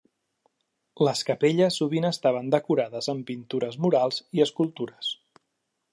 Les 1.07 1.21
capelles 1.27 1.77
sovint 1.83 2.09
estaven 2.09 2.49
decorades 2.57 3.11
amb 3.15 3.29
pintures 3.31 3.79
murals 3.87 4.21
i 4.39 4.45
escultures. 4.51 5.13